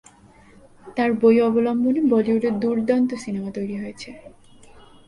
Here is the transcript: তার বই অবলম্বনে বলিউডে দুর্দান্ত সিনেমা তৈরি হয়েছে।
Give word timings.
তার 0.97 1.09
বই 1.13 1.37
অবলম্বনে 1.41 2.01
বলিউডে 2.11 2.49
দুর্দান্ত 2.61 3.09
সিনেমা 3.15 3.49
তৈরি 3.51 3.75
হয়েছে। 3.77 4.09